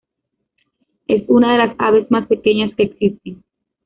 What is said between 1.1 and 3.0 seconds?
una de las aves más pequeñas que